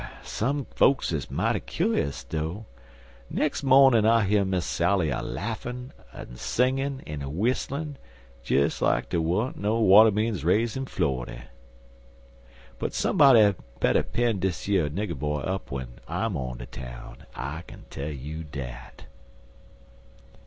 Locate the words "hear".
4.23-4.43